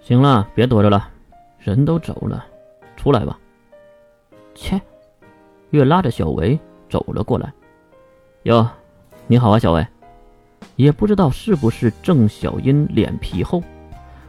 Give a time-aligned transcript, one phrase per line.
[0.00, 1.08] 行了，别躲着了，
[1.58, 2.44] 人都走了，
[2.96, 3.38] 出来吧。
[4.54, 4.80] 切，
[5.70, 7.52] 月拉着小维走了过来。
[8.44, 8.66] 哟，
[9.26, 9.86] 你好啊，小维。
[10.76, 13.62] 也不知道是不是郑小英脸皮厚，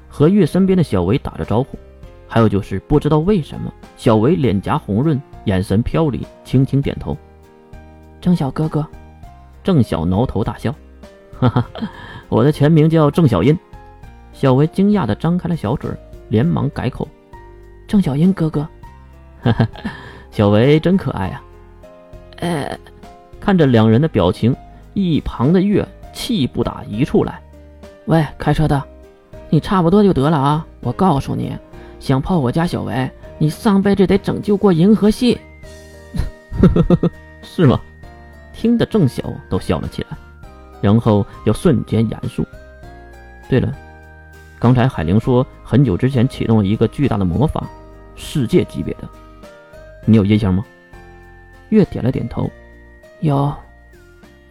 [0.10, 1.80] 和月身边的小维打着招呼。
[2.28, 7.18] 还有就是不知道为什么，小维脸颊红润，眼神飘离，轻轻点头。
[8.20, 8.86] 郑小哥哥，
[9.64, 10.74] 郑小挠头大笑，
[11.40, 11.66] 哈哈，
[12.28, 13.58] 我的全名叫郑小英。
[14.42, 15.88] 小维惊讶地张开了小嘴，
[16.30, 17.07] 连忙改口
[17.88, 18.68] ：“郑小英哥哥。”
[19.39, 19.68] 哈哈，
[20.32, 21.43] 小维真可爱啊！
[22.38, 22.79] 呃，
[23.39, 24.56] 看着两人的表情，
[24.96, 27.39] 一旁的月气不打一处来。
[28.06, 28.84] 喂，开车的，
[29.51, 30.65] 你差不多就得了啊！
[30.79, 31.56] 我告诉你，
[32.00, 35.38] 想泡我家小维，你上辈子得拯救过银河系。
[36.59, 37.12] 呵呵呵呵，
[37.44, 37.80] 是吗？
[38.53, 40.17] 听得郑晓都笑了起来，
[40.81, 42.44] 然后又瞬间严肃。
[43.48, 43.72] 对了。
[44.61, 47.67] 刚才海玲说，很久之前启动了一个巨大的魔法，
[48.16, 49.09] 世界级别的，
[50.06, 50.64] 你有印象吗？
[51.70, 52.48] 月点了点头，
[53.22, 53.52] 有，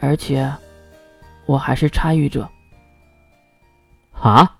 [0.00, 0.52] 而且
[1.46, 2.48] 我还是参与者。
[4.20, 4.52] 啊！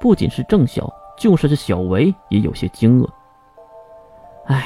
[0.00, 3.06] 不仅是郑晓，就是这小维也有些惊愕。
[4.46, 4.64] 哎呀，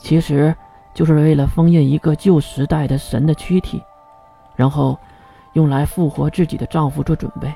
[0.00, 0.52] 其实
[0.94, 3.80] 就是为了封印一个旧时代的神的躯体，
[4.56, 4.98] 然后
[5.52, 7.54] 用来复活自己的丈夫做准备。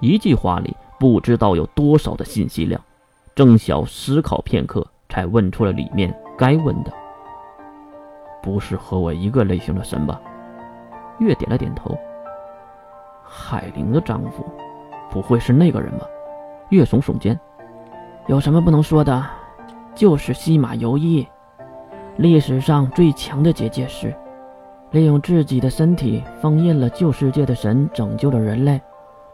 [0.00, 2.80] 一句话里不知道有多少的信息量，
[3.34, 6.92] 郑晓思考片刻，才问出了里面该问的。
[8.40, 10.20] 不是和我一个类型的神吧？
[11.18, 11.98] 月点了点头。
[13.24, 14.44] 海玲的丈夫，
[15.10, 16.06] 不会是那个人吧？
[16.70, 17.38] 月耸耸肩。
[18.28, 19.26] 有什么不能说的？
[19.96, 21.26] 就是西马游一，
[22.18, 24.14] 历史上最强的结界师，
[24.92, 28.80] 利用自己的身体封印了旧世界的神，拯救了人类。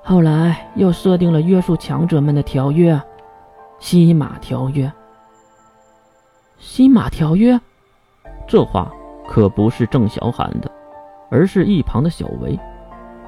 [0.07, 2.95] 后来又设定了约束强者们的条约，
[3.79, 4.87] 《西马条约》。
[6.59, 7.59] 西马条约，
[8.47, 8.93] 这话
[9.27, 10.71] 可不是郑晓喊的，
[11.31, 12.59] 而是一旁的小维。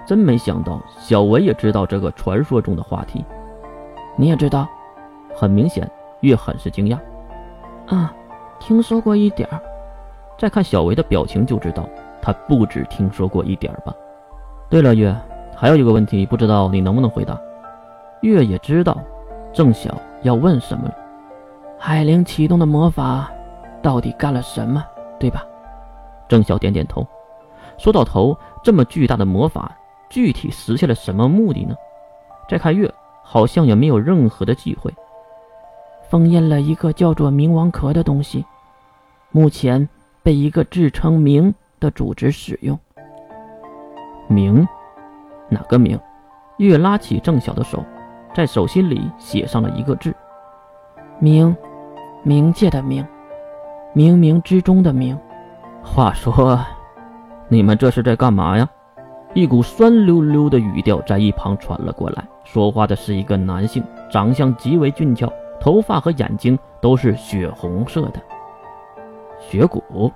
[0.07, 3.25] 真没想到，小维也知道这个传说中的话题。
[4.15, 4.69] 你也知道？
[5.35, 5.91] 很明显，
[6.21, 6.99] 月很是惊讶。
[7.87, 8.15] 啊，
[8.61, 9.59] 听说过一点儿。
[10.37, 11.89] 再看小维的表情就知道，
[12.21, 13.95] 他不止听说过一点儿吧。
[14.69, 15.17] 对了，月。
[15.59, 17.41] 还有一个问题，不知道你能不能回答。
[18.21, 18.97] 月也知道
[19.55, 20.95] 郑晓要问什么了。
[21.79, 23.31] 海灵启动的魔法
[23.83, 24.85] 到底干了什么，
[25.19, 25.43] 对吧？
[26.29, 27.07] 郑晓点点头。
[27.79, 29.75] 说到头，这么巨大的魔法，
[30.11, 31.75] 具体实现了什么目的呢？
[32.49, 34.93] 再看月，好像也没有任何的忌讳。
[36.09, 38.45] 封印了一个叫做冥王壳的东西，
[39.31, 39.89] 目前
[40.23, 42.79] 被一个自称冥的组织使用。
[44.29, 44.67] 冥。
[45.49, 45.99] 哪个冥？
[46.59, 47.85] 月拉起郑晓的手，
[48.35, 50.15] 在手心里写上了一个字：
[51.21, 51.55] 冥，
[52.25, 53.05] 冥界的冥，
[53.95, 55.17] 冥冥之中的冥。
[55.83, 56.59] 话说，
[57.49, 58.69] 你们这是在干嘛呀？
[59.35, 62.27] 一股酸溜溜的语调在一旁传了过来。
[62.43, 65.31] 说话的是一个男性，长相极为俊俏，
[65.61, 68.23] 头发和眼睛都是血红色的。
[69.39, 70.11] 血骨。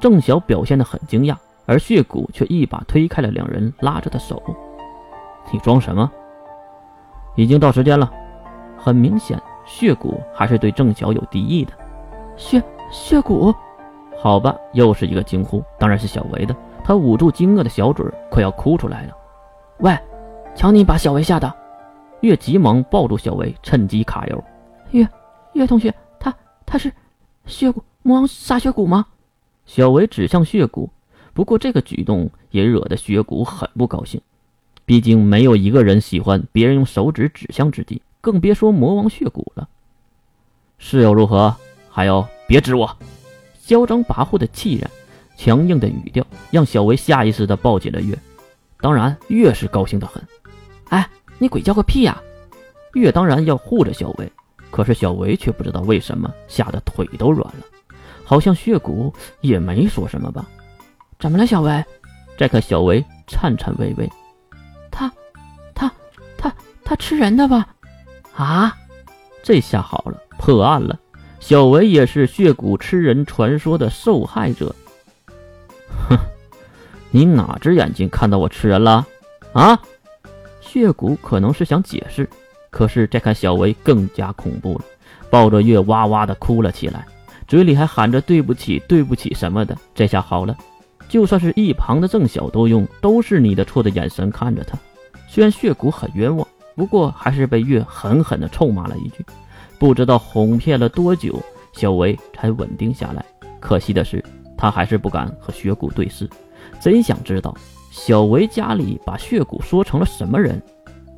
[0.00, 1.36] 郑晓表现得很惊讶。
[1.68, 4.42] 而血骨却一把推开了两人拉着的手。
[5.52, 6.10] 你装什么？
[7.36, 8.10] 已经到时间了。
[8.78, 11.72] 很明显，血骨还是对郑晓有敌意的。
[12.36, 13.54] 血血骨，
[14.18, 16.56] 好吧，又是一个惊呼，当然是小维的。
[16.82, 19.14] 他捂住惊愕的小嘴，快要哭出来了。
[19.80, 19.96] 喂，
[20.54, 21.52] 瞧你把小维吓的！
[22.22, 24.42] 月急忙抱住小维，趁机卡油。
[24.92, 25.06] 月
[25.52, 26.34] 月同学，他
[26.64, 26.90] 他是
[27.44, 29.04] 血骨魔王杀血骨吗？
[29.66, 30.88] 小维指向血骨。
[31.38, 34.20] 不过这个举动也惹得血骨很不高兴，
[34.84, 39.68] 毕竟没有一个人喜欢别人用手指指向自己，更别说魔王血骨了。
[40.78, 41.54] 是又如何？
[41.88, 42.90] 还有，别指我！
[43.60, 44.90] 嚣张跋扈的气焰，
[45.36, 48.18] 强硬的语调，让小维下意识的抱紧了月。
[48.80, 50.20] 当然，月是高兴的很。
[50.88, 52.20] 哎，你鬼叫个屁呀！
[52.94, 54.32] 月当然要护着小维，
[54.72, 57.64] 可是小维却不知道为什么吓得腿都软了，
[58.24, 60.44] 好像血骨也没说什么吧。
[61.18, 61.84] 怎么了，小维？
[62.38, 64.08] 再看小维颤颤巍巍，
[64.90, 65.10] 他，
[65.74, 65.92] 他，
[66.36, 66.54] 他，
[66.84, 67.66] 他吃人的吧？
[68.36, 68.76] 啊！
[69.42, 70.96] 这下好了，破案了。
[71.40, 74.72] 小维也是血骨吃人传说的受害者。
[76.08, 76.16] 哼，
[77.10, 79.04] 你哪只眼睛看到我吃人了？
[79.52, 79.76] 啊！
[80.60, 82.28] 血骨可能是想解释，
[82.70, 84.84] 可是再看小维更加恐怖了，
[85.30, 87.04] 抱着月哇哇的哭了起来，
[87.48, 89.76] 嘴里还喊着对不起，对不起什么的。
[89.94, 90.56] 这下好了。
[91.08, 94.78] 就算是一旁的郑晓都用“都是你的错”的眼神看着他，
[95.26, 96.46] 虽然血骨很冤枉，
[96.76, 99.24] 不过还是被月狠狠地臭骂了一句。
[99.78, 101.40] 不知道哄骗了多久，
[101.72, 103.24] 小维才稳定下来。
[103.60, 104.22] 可惜的是，
[104.56, 106.28] 他还是不敢和血骨对视，
[106.80, 107.54] 真想知道
[107.90, 110.60] 小维家里把血骨说成了什么人。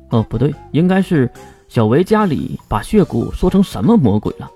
[0.09, 1.29] 哦，不对，应该是
[1.67, 4.49] 小维家里把血骨说成什么魔鬼了。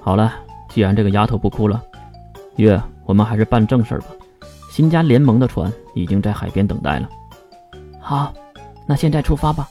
[0.00, 0.32] 好了，
[0.68, 1.82] 既然这个丫头不哭了，
[2.56, 4.06] 月，我们还是办正事吧。
[4.70, 7.08] 新加联盟的船已经在海边等待了。
[8.00, 8.32] 好，
[8.86, 9.68] 那现在出发吧。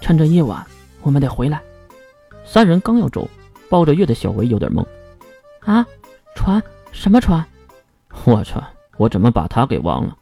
[0.00, 0.66] 趁着夜晚，
[1.02, 1.60] 我们得回来。
[2.44, 3.28] 三人刚要走，
[3.68, 4.84] 抱着月的小维有点懵。
[5.60, 5.86] 啊，
[6.34, 6.60] 船？
[6.90, 7.44] 什么船？
[8.24, 8.60] 我操！
[8.96, 10.16] 我怎么把他给忘了？